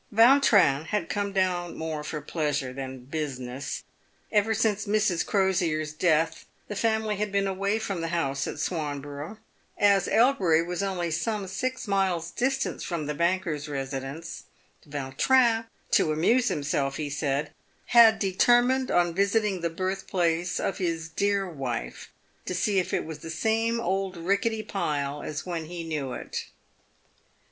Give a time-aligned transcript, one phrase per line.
[0.11, 3.83] Vautrin had come down more for pleasure than business.
[4.31, 5.23] Ever since Mrs.
[5.23, 9.37] Crosier' s death, the family had been away from the house at Swanborough.
[9.77, 14.45] As Elbury was only some six miles distant from the banker's residence,
[14.87, 17.53] Vautrin— to amuse himself, he said—
[17.85, 22.09] had determined on visiting the birthplace of his" dear wife,
[22.47, 26.45] to see if it was the same old rickety pile as when he knew it."